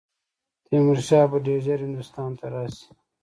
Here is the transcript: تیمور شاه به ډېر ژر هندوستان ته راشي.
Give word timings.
تیمور 0.65 0.97
شاه 1.07 1.27
به 1.31 1.37
ډېر 1.45 1.59
ژر 1.65 1.79
هندوستان 1.85 2.31
ته 2.39 2.45
راشي. 2.53 2.89